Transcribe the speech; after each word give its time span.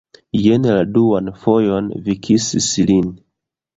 Jen 0.43 0.63
la 0.69 0.77
duan 0.95 1.29
fojon 1.43 1.91
vi 2.07 2.17
kisis 2.29 2.71
lin 2.93 3.13